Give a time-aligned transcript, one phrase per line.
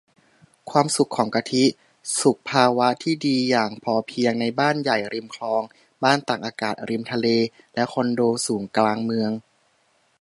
[0.69, 1.63] ความสุขของกะทิ
[2.21, 5.61] สุขภาวะที่ดีอย่างพอเพียง ในบ้านใหญ่ริมคลอง
[6.03, 7.27] บ้านตากอากาศริมทะเล
[7.75, 9.31] และคอนโดสูงกลางเมือง